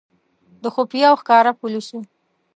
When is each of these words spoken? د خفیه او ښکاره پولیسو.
د 0.61 0.63
خفیه 0.73 1.07
او 1.11 1.15
ښکاره 1.21 1.51
پولیسو. 1.59 1.99